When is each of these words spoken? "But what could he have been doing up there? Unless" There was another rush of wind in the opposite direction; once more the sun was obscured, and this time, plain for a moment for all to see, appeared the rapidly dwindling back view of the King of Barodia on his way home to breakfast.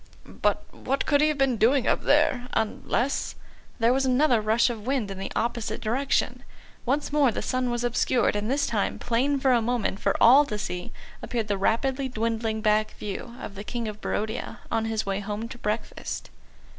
"But 0.25 0.63
what 0.73 1.05
could 1.05 1.21
he 1.21 1.27
have 1.27 1.37
been 1.37 1.57
doing 1.57 1.85
up 1.87 2.01
there? 2.01 2.47
Unless" 2.53 3.35
There 3.79 3.93
was 3.93 4.03
another 4.03 4.41
rush 4.41 4.71
of 4.71 4.87
wind 4.87 5.11
in 5.11 5.19
the 5.19 5.31
opposite 5.35 5.79
direction; 5.79 6.41
once 6.87 7.13
more 7.13 7.31
the 7.31 7.43
sun 7.43 7.69
was 7.69 7.83
obscured, 7.83 8.35
and 8.35 8.49
this 8.49 8.65
time, 8.65 8.97
plain 8.97 9.39
for 9.39 9.51
a 9.51 9.61
moment 9.61 9.99
for 9.99 10.15
all 10.19 10.43
to 10.45 10.57
see, 10.57 10.91
appeared 11.21 11.49
the 11.49 11.55
rapidly 11.55 12.09
dwindling 12.09 12.61
back 12.61 12.95
view 12.95 13.35
of 13.39 13.53
the 13.53 13.63
King 13.63 13.87
of 13.87 14.01
Barodia 14.01 14.57
on 14.71 14.85
his 14.85 15.05
way 15.05 15.19
home 15.19 15.47
to 15.49 15.59
breakfast. 15.59 16.31